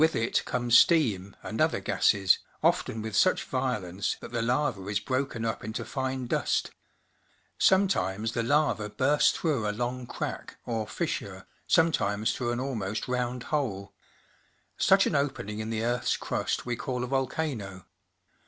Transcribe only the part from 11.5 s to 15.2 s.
sometimes tlu ough an almost round hole. Such an